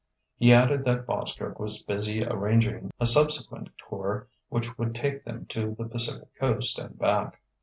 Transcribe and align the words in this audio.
He 0.35 0.51
added 0.51 0.83
that 0.85 1.05
Boskerk 1.05 1.59
was 1.59 1.83
busy 1.83 2.25
arranging 2.25 2.89
a 2.99 3.05
subsequent 3.05 3.69
tour 3.87 4.27
which 4.49 4.75
would 4.79 4.95
take 4.95 5.23
them 5.25 5.45
to 5.49 5.75
the 5.77 5.85
Pacific 5.85 6.33
Coast 6.39 6.79
and 6.79 6.97
back. 6.97 7.39